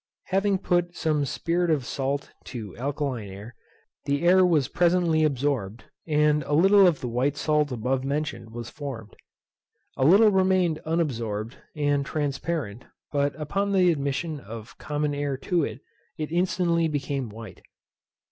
Having 0.29 0.57
put 0.57 0.95
some 0.95 1.25
spirit 1.25 1.69
of 1.69 1.85
salt 1.85 2.31
to 2.45 2.75
alkaline 2.75 3.27
air, 3.29 3.53
the 4.05 4.23
air 4.25 4.43
was 4.43 4.67
presently 4.67 5.23
absorbed, 5.23 5.83
and 6.07 6.41
a 6.47 6.53
little 6.53 6.87
of 6.87 7.01
the 7.01 7.07
white 7.07 7.37
salt 7.37 7.71
above 7.71 8.03
mentioned 8.03 8.49
was 8.49 8.67
formed. 8.71 9.15
A 9.97 10.03
little 10.03 10.31
remained 10.31 10.79
unabsorbed, 10.87 11.57
and 11.75 12.03
transparent, 12.03 12.85
but 13.11 13.39
upon 13.39 13.73
the 13.73 13.91
admission 13.91 14.39
of 14.39 14.75
common 14.79 15.13
air 15.13 15.37
to 15.37 15.63
it, 15.63 15.81
it 16.17 16.31
instantly 16.31 16.87
became 16.87 17.29
white. 17.29 17.61